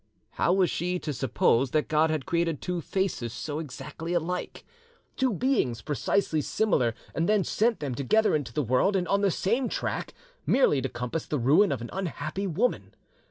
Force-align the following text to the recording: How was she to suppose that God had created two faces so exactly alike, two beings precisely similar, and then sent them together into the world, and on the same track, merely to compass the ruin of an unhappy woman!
How 0.31 0.51
was 0.51 0.71
she 0.71 0.97
to 0.97 1.13
suppose 1.13 1.69
that 1.69 1.87
God 1.87 2.09
had 2.09 2.25
created 2.25 2.59
two 2.59 2.81
faces 2.81 3.31
so 3.31 3.59
exactly 3.59 4.13
alike, 4.13 4.65
two 5.15 5.31
beings 5.31 5.83
precisely 5.83 6.41
similar, 6.41 6.95
and 7.13 7.29
then 7.29 7.43
sent 7.43 7.79
them 7.81 7.93
together 7.93 8.35
into 8.35 8.51
the 8.51 8.63
world, 8.63 8.95
and 8.95 9.07
on 9.07 9.21
the 9.21 9.29
same 9.29 9.69
track, 9.69 10.15
merely 10.43 10.81
to 10.81 10.89
compass 10.89 11.27
the 11.27 11.37
ruin 11.37 11.71
of 11.71 11.81
an 11.81 11.91
unhappy 11.93 12.47
woman! 12.47 12.95